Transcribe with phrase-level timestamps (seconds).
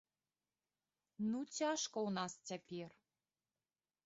[1.29, 2.89] Ну цяжка ў нас цяпер.